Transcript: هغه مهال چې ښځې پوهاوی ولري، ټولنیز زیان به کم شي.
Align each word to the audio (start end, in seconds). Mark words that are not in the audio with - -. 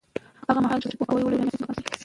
هغه 0.49 0.59
مهال 0.63 0.79
چې 0.81 0.87
ښځې 0.89 0.97
پوهاوی 0.99 1.23
ولري، 1.23 1.37
ټولنیز 1.41 1.55
زیان 1.59 1.67
به 1.69 1.73
کم 1.79 1.81
شي. 1.87 1.93